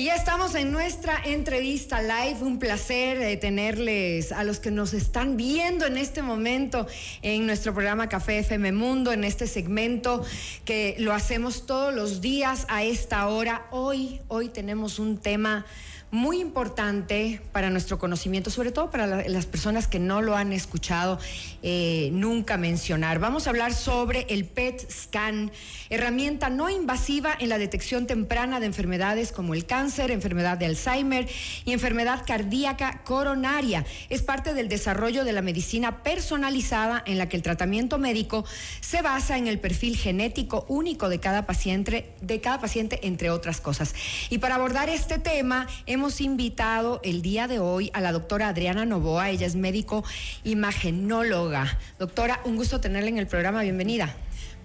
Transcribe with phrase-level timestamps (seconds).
[0.00, 2.38] Y ya estamos en nuestra entrevista live.
[2.40, 6.86] Un placer eh, tenerles a los que nos están viendo en este momento
[7.20, 10.24] en nuestro programa Café FM Mundo, en este segmento
[10.64, 13.66] que lo hacemos todos los días a esta hora.
[13.72, 15.66] Hoy, hoy tenemos un tema
[16.10, 21.18] muy importante para nuestro conocimiento, sobre todo para las personas que no lo han escuchado
[21.62, 23.20] eh, nunca mencionar.
[23.20, 25.52] Vamos a hablar sobre el PET scan,
[25.88, 31.28] herramienta no invasiva en la detección temprana de enfermedades como el cáncer, enfermedad de Alzheimer
[31.64, 33.84] y enfermedad cardíaca coronaria.
[34.08, 38.44] Es parte del desarrollo de la medicina personalizada en la que el tratamiento médico
[38.80, 43.60] se basa en el perfil genético único de cada paciente, de cada paciente entre otras
[43.60, 43.94] cosas.
[44.28, 48.86] Y para abordar este tema, hemos invitado el día de hoy a la doctora Adriana
[48.86, 49.28] Novoa.
[49.28, 50.02] Ella es médico
[50.44, 51.78] imagenóloga.
[51.98, 53.60] Doctora, un gusto tenerla en el programa.
[53.60, 54.16] Bienvenida.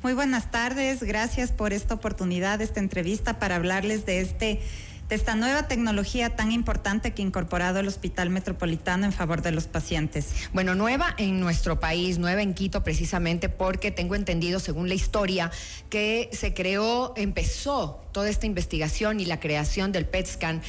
[0.01, 1.03] Muy buenas tardes.
[1.03, 4.61] Gracias por esta oportunidad, esta entrevista para hablarles de este
[5.09, 9.51] de esta nueva tecnología tan importante que ha incorporado el Hospital Metropolitano en favor de
[9.51, 10.33] los pacientes.
[10.51, 15.51] Bueno, nueva en nuestro país, nueva en Quito precisamente porque tengo entendido, según la historia,
[15.89, 20.61] que se creó, empezó toda esta investigación y la creación del PET scan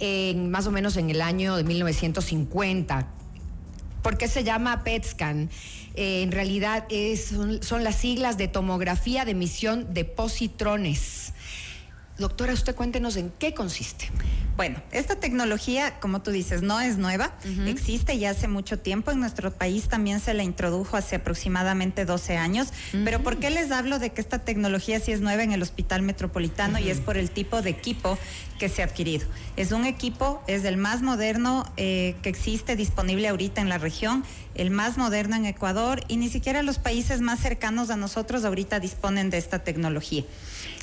[0.00, 3.06] en, más o menos en el año de 1950.
[4.02, 5.50] ¿Por qué se llama PET scan?
[5.94, 6.88] Eh, en realidad
[7.60, 11.32] son las siglas de tomografía de emisión de positrones.
[12.18, 14.10] Doctora, usted cuéntenos en qué consiste.
[14.56, 17.32] Bueno, esta tecnología, como tú dices, no es nueva,
[17.66, 19.10] existe ya hace mucho tiempo.
[19.10, 22.68] En nuestro país también se la introdujo hace aproximadamente 12 años.
[23.04, 26.02] Pero ¿por qué les hablo de que esta tecnología sí es nueva en el Hospital
[26.02, 28.16] Metropolitano y es por el tipo de equipo
[28.60, 29.26] que se ha adquirido?
[29.56, 34.24] Es un equipo, es el más moderno eh, que existe disponible ahorita en la región,
[34.54, 38.78] el más moderno en Ecuador y ni siquiera los países más cercanos a nosotros ahorita
[38.78, 40.22] disponen de esta tecnología.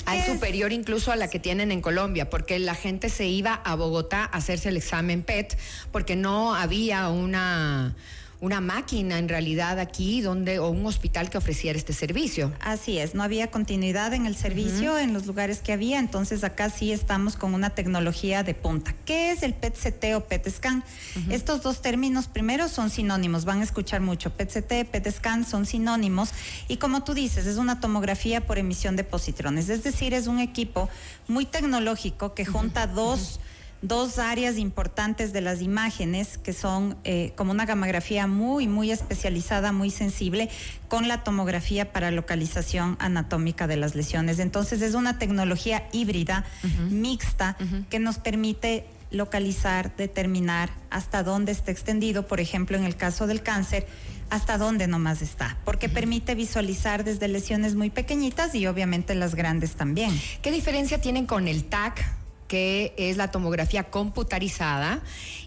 [0.04, 3.74] Hay superior incluso a la que tienen en Colombia, porque la gente se iba a
[3.74, 5.58] Bogotá a hacerse el examen PET,
[5.90, 7.94] porque no había una
[8.42, 12.52] una máquina en realidad aquí donde o un hospital que ofreciera este servicio.
[12.60, 16.68] Así es, no había continuidad en el servicio en los lugares que había, entonces acá
[16.68, 18.96] sí estamos con una tecnología de punta.
[19.04, 20.82] ¿Qué es el PET-CT o PET-SCAN?
[21.30, 24.30] Estos dos términos primero son sinónimos, van a escuchar mucho.
[24.30, 26.30] PET-CT, PET-SCAN son sinónimos
[26.66, 30.40] y como tú dices, es una tomografía por emisión de positrones, es decir, es un
[30.40, 30.88] equipo
[31.28, 33.38] muy tecnológico que junta dos
[33.82, 39.72] dos áreas importantes de las imágenes, que son eh, como una gamografía muy, muy especializada,
[39.72, 40.48] muy sensible,
[40.88, 44.38] con la tomografía para localización anatómica de las lesiones.
[44.38, 46.44] Entonces es una tecnología híbrida,
[46.90, 47.56] mixta,
[47.90, 53.42] que nos permite localizar, determinar hasta dónde está extendido, por ejemplo, en el caso del
[53.42, 53.86] cáncer,
[54.30, 59.72] hasta dónde nomás está, porque permite visualizar desde lesiones muy pequeñitas y obviamente las grandes
[59.74, 60.18] también.
[60.40, 62.21] ¿Qué diferencia tienen con el TAC?
[62.52, 65.00] Que es la tomografía computarizada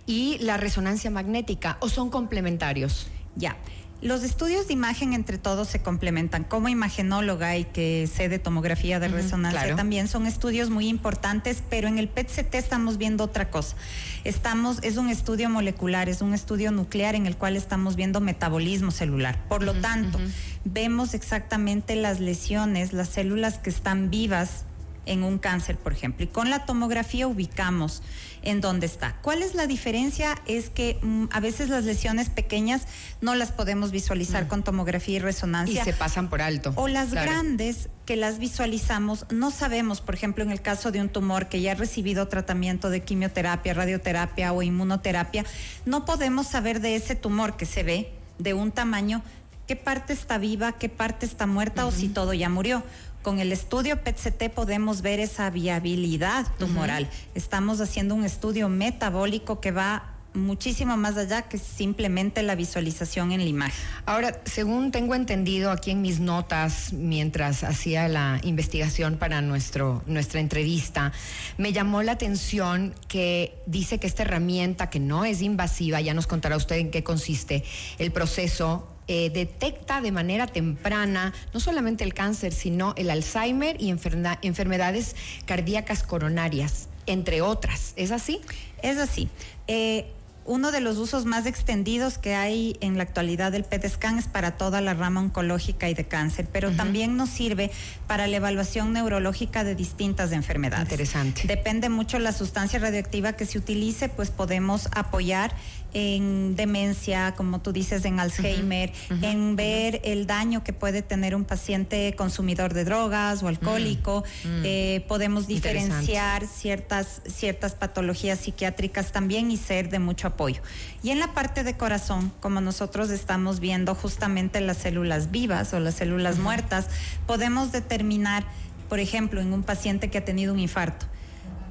[0.07, 3.05] y la resonancia magnética, o son complementarios?
[3.35, 3.57] Ya.
[4.01, 6.45] Los estudios de imagen entre todos se complementan.
[6.45, 11.87] Como imagenóloga y que sé de tomografía de resonancia también son estudios muy importantes, pero
[11.87, 13.75] en el PET-CT estamos viendo otra cosa.
[14.23, 18.89] Estamos, es un estudio molecular, es un estudio nuclear en el cual estamos viendo metabolismo
[18.89, 19.47] celular.
[19.47, 20.19] Por lo tanto,
[20.63, 24.65] vemos exactamente las lesiones, las células que están vivas
[25.05, 26.25] en un cáncer, por ejemplo.
[26.25, 28.01] Y con la tomografía ubicamos
[28.41, 29.17] en dónde está.
[29.21, 30.35] ¿Cuál es la diferencia?
[30.45, 32.83] Es que mm, a veces las lesiones pequeñas
[33.21, 34.47] no las podemos visualizar mm.
[34.47, 35.81] con tomografía y resonancia.
[35.81, 36.73] Y se pasan por alto.
[36.75, 41.09] O las grandes que las visualizamos, no sabemos, por ejemplo, en el caso de un
[41.09, 45.43] tumor que ya ha recibido tratamiento de quimioterapia, radioterapia o inmunoterapia,
[45.85, 49.23] no podemos saber de ese tumor que se ve de un tamaño
[49.67, 52.83] qué parte está viva, qué parte está muerta o si todo ya murió.
[53.25, 57.09] Con el estudio PET-CT podemos ver esa viabilidad tumoral.
[57.33, 63.39] Estamos haciendo un estudio metabólico que va muchísimo más allá que simplemente la visualización en
[63.39, 63.83] la imagen.
[64.05, 70.39] Ahora, según tengo entendido aquí en mis notas, mientras hacía la investigación para nuestro, nuestra
[70.39, 71.11] entrevista,
[71.57, 76.27] me llamó la atención que dice que esta herramienta, que no es invasiva, ya nos
[76.27, 77.63] contará usted en qué consiste
[77.97, 83.89] el proceso, eh, detecta de manera temprana no solamente el cáncer, sino el Alzheimer y
[83.89, 85.15] enfermedades
[85.45, 87.93] cardíacas coronarias, entre otras.
[87.95, 88.41] ¿Es así?
[88.81, 89.29] Es así.
[89.67, 90.07] Eh,
[90.45, 94.27] uno de los usos más extendidos que hay en la actualidad del PET scan es
[94.27, 97.71] para toda la rama oncológica y de cáncer, pero también nos sirve
[98.05, 100.83] para la evaluación neurológica de distintas enfermedades.
[100.83, 101.47] Interesante.
[101.47, 105.51] Depende mucho la sustancia radioactiva que se utilice, pues podemos apoyar
[105.95, 111.45] en demencia, como tú dices, en Alzheimer, en ver el daño que puede tener un
[111.45, 114.25] paciente consumidor de drogas o alcohólico.
[114.43, 114.61] Mm, mm.
[114.65, 120.61] Eh, podemos diferenciar ciertas, ciertas patologías psiquiátricas también y ser de mucho apoyo.
[121.01, 125.79] Y en la parte de corazón, como nosotros estamos viendo justamente las células vivas o
[125.79, 126.87] las células muertas,
[127.25, 128.43] podemos determinar,
[128.89, 131.05] por ejemplo, en un paciente que ha tenido un infarto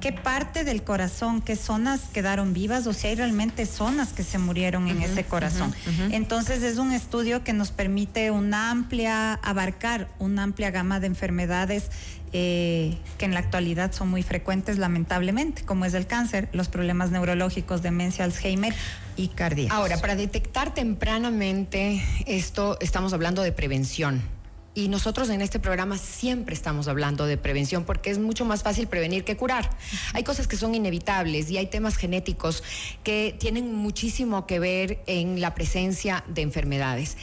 [0.05, 4.37] qué parte del corazón, qué zonas quedaron vivas o si hay realmente zonas que se
[4.37, 5.73] murieron en ese corazón.
[6.11, 11.89] Entonces es un estudio que nos permite una amplia, abarcar una amplia gama de enfermedades
[12.33, 17.09] eh, que en la actualidad son muy frecuentes lamentablemente, como es el cáncer, los problemas
[17.09, 18.75] neurológicos, demencia, Alzheimer
[19.17, 19.75] y cardíacos.
[19.75, 24.34] Ahora, para detectar tempranamente esto, estamos hablando de prevención
[24.75, 28.87] y nosotros en este programa siempre estamos hablando de prevención porque es mucho más fácil
[28.87, 29.69] prevenir que curar.
[30.13, 32.61] Hay cosas que son inevitables y hay temas genéticos
[33.03, 37.17] que tienen muchísimo que ver en la presencia de enfermedades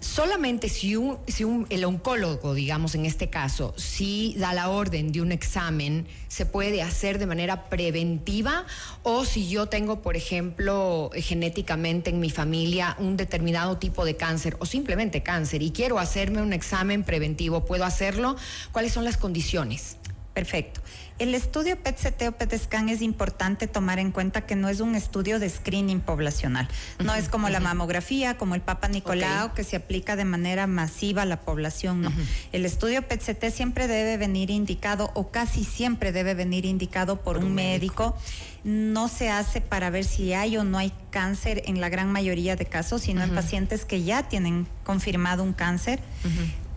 [0.00, 5.12] solamente si, un, si un, el oncólogo, digamos en este caso, si da la orden
[5.12, 8.66] de un examen, se puede hacer de manera preventiva
[9.02, 14.56] o si yo tengo, por ejemplo, genéticamente en mi familia un determinado tipo de cáncer
[14.60, 18.36] o simplemente cáncer y quiero hacerme un examen preventivo, ¿puedo hacerlo?
[18.72, 19.96] ¿Cuáles son las condiciones?
[20.36, 20.82] Perfecto.
[21.18, 25.38] El estudio PET-CT o PET-SCAN es importante tomar en cuenta que no es un estudio
[25.38, 26.68] de screening poblacional.
[27.02, 31.22] No es como la mamografía, como el Papa Nicolau, que se aplica de manera masiva
[31.22, 32.02] a la población.
[32.02, 32.12] No.
[32.52, 37.54] El estudio PET-CT siempre debe venir indicado o casi siempre debe venir indicado por, un,
[37.54, 38.14] médico.
[38.62, 42.56] No se hace para ver si hay o no hay cáncer en la gran mayoría
[42.56, 45.98] de casos, sino en pacientes que ya tienen confirmado un cáncer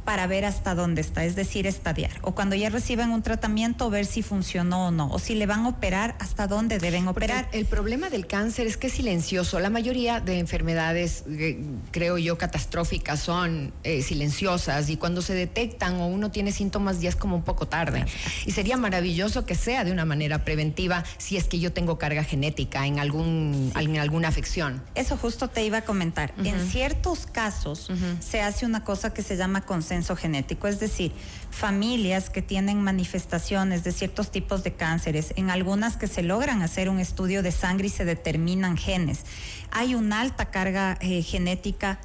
[0.05, 2.11] para ver hasta dónde está, es decir, estadiar.
[2.21, 5.09] O cuando ya reciben un tratamiento, ver si funcionó o no.
[5.11, 7.47] O si le van a operar, hasta dónde deben operar.
[7.51, 9.59] el, problema del cáncer es que es silencioso.
[9.59, 15.95] La mayoría de enfermedades, eh, creo yo, catastróficas son eh, silenciosas y cuando se detectan
[15.99, 18.05] o uno tiene síntomas ya es como un poco tarde.
[18.45, 22.23] Y sería maravilloso que sea de una manera preventiva si es que yo tengo carga
[22.23, 24.81] genética en, algún, en alguna afección.
[24.95, 26.33] Eso justo te iba a comentar.
[26.43, 31.11] En ciertos casos se hace una cosa que se llama consenso genético, es decir,
[31.51, 36.89] familias que tienen manifestaciones de ciertos tipos de cánceres, en algunas que se logran hacer
[36.89, 39.25] un estudio de sangre y se determinan genes.
[39.71, 41.99] Hay una alta carga eh, genética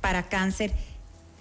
[0.00, 0.72] para cáncer.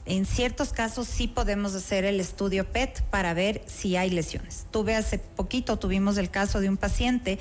[0.05, 4.65] En ciertos casos sí podemos hacer el estudio PET para ver si hay lesiones.
[4.71, 7.37] Tuve hace poquito, tuvimos el caso de un paciente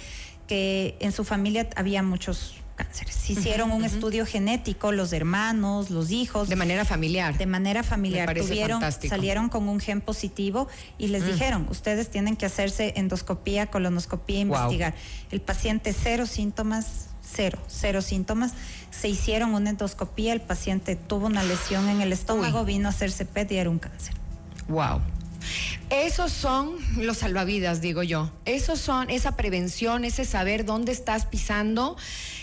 [0.46, 3.28] que en su familia había muchos cánceres.
[3.28, 6.48] Hicieron un estudio genético, los hermanos, los hijos.
[6.48, 7.36] De manera familiar.
[7.36, 8.32] De manera familiar.
[8.34, 11.26] Tuvieron, salieron con un gen positivo y les mm.
[11.26, 14.94] dijeron, ustedes tienen que hacerse endoscopía, colonoscopía, investigar.
[15.30, 18.52] El paciente cero síntomas, cero, cero síntomas.
[18.90, 23.24] Se hicieron una endoscopía, el paciente tuvo una lesión en el estómago, vino a hacerse
[23.24, 24.14] PET y era un cáncer.
[24.68, 25.00] Wow.
[25.90, 28.30] Esos son los salvavidas, digo yo.
[28.44, 31.96] Esos son esa prevención, ese saber dónde estás pisando.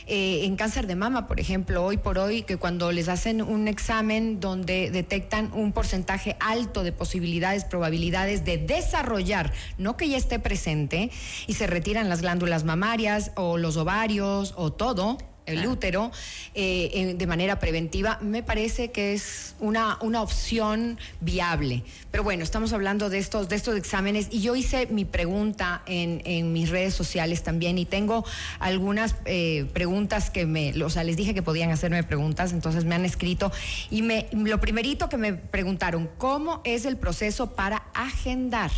[0.08, 3.68] Eh, en cáncer de mama, por ejemplo, hoy por hoy, que cuando les hacen un
[3.68, 10.38] examen donde detectan un porcentaje alto de posibilidades, probabilidades de desarrollar, no que ya esté
[10.38, 11.10] presente,
[11.48, 16.12] y se retiran las glándulas mamarias o los ovarios o todo, el útero
[16.54, 21.84] eh, de manera preventiva, me parece que es una, una opción viable.
[22.12, 26.22] Pero bueno, estamos hablando de estos, de estos exámenes y yo hice mi pregunta en,
[26.26, 28.26] en mis redes sociales también y tengo
[28.60, 32.96] algunas eh, preguntas que me, o sea, les dije que podían hacerme preguntas, entonces me
[32.96, 33.52] han escrito
[33.90, 38.72] y me, lo primerito que me preguntaron, ¿cómo es el proceso para agendar?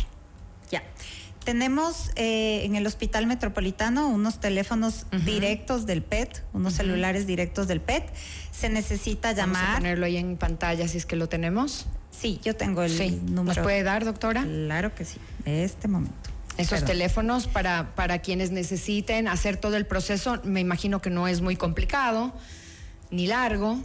[0.70, 0.82] Ya.
[1.48, 7.80] Tenemos eh, en el Hospital Metropolitano unos teléfonos directos del PET, unos celulares directos del
[7.80, 8.04] PET.
[8.52, 9.62] Se necesita llamar.
[9.62, 11.86] Vamos a ponerlo ahí en pantalla si es que lo tenemos.
[12.10, 12.94] Sí, yo tengo el
[13.34, 13.44] número.
[13.44, 14.42] ¿Nos puede dar, doctora?
[14.42, 16.28] Claro que sí, de este momento.
[16.58, 21.40] Esos teléfonos para, para quienes necesiten hacer todo el proceso, me imagino que no es
[21.40, 22.34] muy complicado
[23.10, 23.78] ni largo,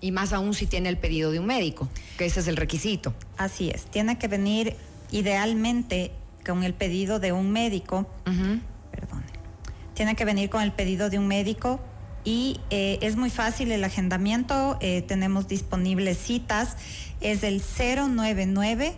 [0.00, 3.16] y más aún si tiene el pedido de un médico, que ese es el requisito.
[3.36, 4.76] Así es, tiene que venir
[5.10, 6.12] idealmente
[6.44, 9.24] con el pedido de un médico, perdón,
[9.94, 11.80] tiene que venir con el pedido de un médico
[12.24, 16.76] y eh, es muy fácil el agendamiento, eh, tenemos disponibles citas,
[17.20, 18.94] es el 099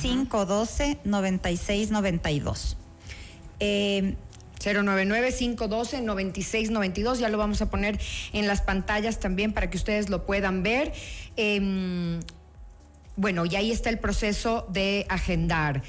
[0.00, 2.76] 512 9692.
[3.60, 4.16] Eh,
[4.64, 7.18] 099-512-9692.
[7.18, 8.00] Ya lo vamos a poner
[8.32, 10.92] en las pantallas también para que ustedes lo puedan ver.
[11.36, 12.20] Em,
[13.16, 15.82] bueno, y ahí está el proceso de agendar.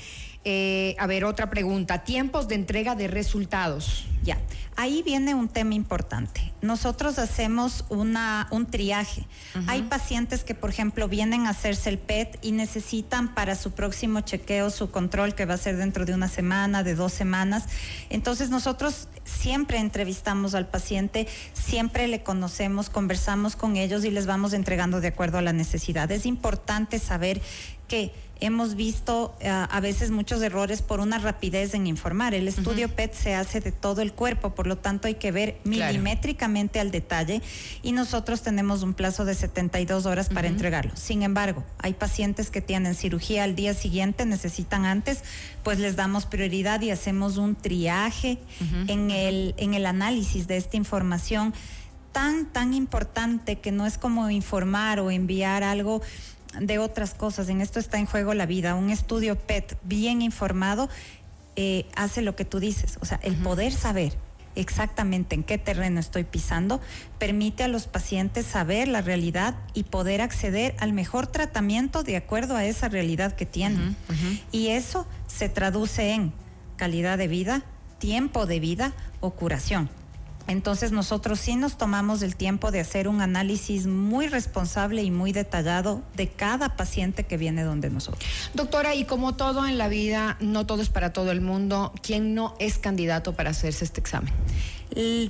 [0.47, 2.03] Eh, a ver, otra pregunta.
[2.03, 4.05] Tiempos de entrega de resultados.
[4.23, 4.37] Ya,
[4.75, 6.53] ahí viene un tema importante.
[6.61, 9.25] Nosotros hacemos una, un triaje.
[9.67, 14.21] Hay pacientes que, por ejemplo, vienen a hacerse el PET y necesitan para su próximo
[14.21, 17.65] chequeo su control, que va a ser dentro de una semana, de dos semanas.
[18.09, 24.53] Entonces, nosotros siempre entrevistamos al paciente, siempre le conocemos, conversamos con ellos y les vamos
[24.53, 26.11] entregando de acuerdo a la necesidad.
[26.11, 27.41] Es importante saber
[27.87, 32.33] que hemos visto eh, a veces muchos errores por una rapidez en informar.
[32.33, 35.59] El estudio PET se hace de todo el cuerpo, por lo tanto hay que ver
[35.63, 37.41] milimétricamente al detalle
[37.81, 40.91] y nosotros tenemos un plazo de 72 horas para entregarlo.
[40.95, 45.23] Sin embargo, hay pacientes que tienen cirugía al día siguiente, necesitan antes,
[45.63, 48.37] pues les damos prioridad y hacemos un triaje
[48.87, 51.53] en, el, en el análisis de esta información
[52.11, 56.01] tan, tan importante que no es como informar o enviar algo
[56.59, 57.49] de otras cosas.
[57.49, 58.75] En esto está en juego la vida.
[58.75, 60.89] Un estudio PET bien informado
[61.55, 62.97] eh, hace lo que tú dices.
[63.01, 64.13] O sea, el poder saber
[64.55, 66.79] exactamente en qué terreno estoy pisando
[67.19, 72.55] permite a los pacientes saber la realidad y poder acceder al mejor tratamiento de acuerdo
[72.55, 73.95] a esa realidad que tienen.
[74.51, 76.33] Y eso se traduce en
[76.77, 77.63] calidad de vida,
[77.99, 79.89] tiempo de vida o curación.
[80.47, 85.31] Entonces nosotros sí nos tomamos el tiempo de hacer un análisis muy responsable y muy
[85.31, 88.23] detallado de cada paciente que viene donde nosotros.
[88.53, 92.35] Doctora, y como todo en la vida, no todo es para todo el mundo, ¿quién
[92.35, 94.33] no es candidato para hacerse este examen?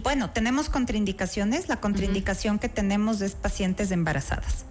[0.04, 1.70] bueno, tenemos contraindicaciones.
[1.70, 4.66] La contraindicación que tenemos es pacientes embarazadas.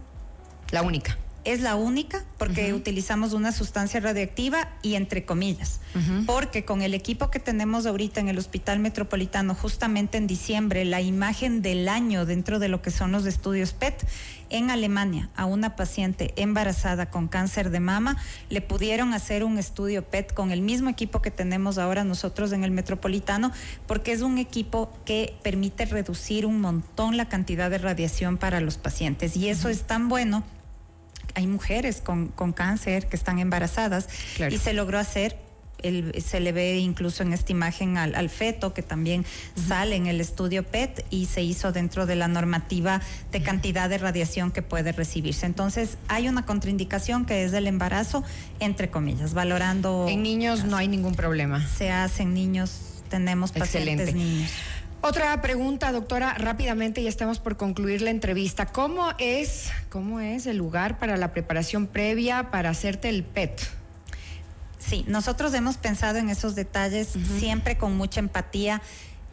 [0.71, 5.81] La única es la única porque utilizamos una sustancia radioactiva y entre comillas,
[6.27, 11.01] porque con el equipo que tenemos ahorita en el Hospital Metropolitano, justamente en diciembre, la
[11.01, 14.07] imagen del año dentro de lo que son los estudios PET,
[14.51, 18.17] en Alemania a una paciente embarazada con cáncer de mama,
[18.51, 22.65] le pudieron hacer un estudio PET con el mismo equipo que tenemos ahora nosotros en
[22.65, 23.53] el Metropolitano,
[23.87, 28.77] porque es un equipo que permite reducir un montón la cantidad de radiación para los
[28.77, 29.37] pacientes.
[29.37, 30.45] Y eso es tan bueno
[31.35, 34.09] hay mujeres con, cáncer que están embarazadas
[34.51, 35.37] y se logró hacer
[35.83, 39.25] el, se le ve incluso en esta imagen al, feto que también
[39.69, 43.99] sale en el estudio PET y se hizo dentro de la normativa de cantidad de
[43.99, 45.47] radiación que puede recibirse.
[45.47, 48.25] Entonces hay una contraindicación que es el embarazo,
[48.61, 50.07] entre comillas, valorando.
[50.09, 51.67] En niños no hay ningún problema.
[51.67, 54.51] Se hace en niños, tenemos pacientes niños.
[55.07, 58.65] Otra pregunta, doctora, rápidamente, ya estamos por concluir la entrevista.
[58.65, 63.61] ¿Cómo es, cómo es el lugar para la preparación previa para hacerte el PET?
[64.79, 68.81] Sí, nosotros hemos pensado en esos detalles siempre con mucha empatía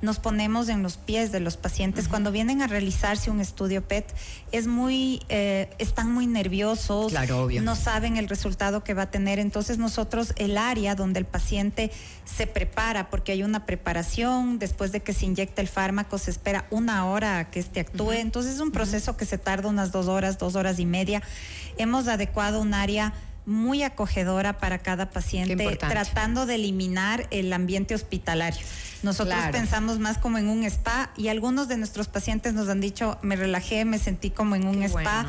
[0.02, 2.08] nos ponemos en los pies de los pacientes.
[2.08, 4.14] Cuando vienen a realizarse un estudio PET,
[4.52, 7.14] es muy, eh, están muy nerviosos,
[7.62, 9.40] no saben el resultado que va a tener.
[9.40, 11.92] Entonces nosotros, el área donde el paciente
[12.26, 16.66] se prepara, porque hay una preparación, después de que se inyecta el fármaco, se espera
[16.70, 18.14] una hora a que este actúe.
[18.14, 21.22] Entonces es un proceso que se tarda unas dos horas, dos horas y media.
[21.78, 23.14] Hemos adecuado un área
[23.46, 28.62] muy acogedora para cada paciente, tratando de eliminar el ambiente hospitalario.
[29.04, 33.18] Nosotros pensamos más como en un spa y algunos de nuestros pacientes nos han dicho,
[33.22, 35.26] me relajé, me sentí como en un spa.